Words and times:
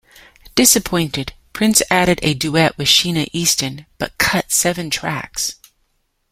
Disappointed, 0.55 1.33
Prince 1.53 1.83
added 1.91 2.17
a 2.23 2.33
duet 2.33 2.75
with 2.75 2.87
Sheena 2.87 3.27
Easton, 3.33 3.85
but 3.99 4.17
cut 4.17 4.51
seven 4.51 4.89
tracks. 4.89 5.57